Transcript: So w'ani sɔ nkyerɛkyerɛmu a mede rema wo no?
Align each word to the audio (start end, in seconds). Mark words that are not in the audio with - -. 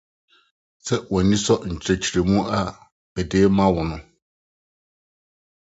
So 0.85 0.95
w'ani 1.11 1.35
sɔ 1.45 1.53
nkyerɛkyerɛmu 1.71 2.39
a 2.57 2.59
mede 3.13 3.37
rema 3.43 3.65
wo 3.73 3.81
no? 3.89 3.97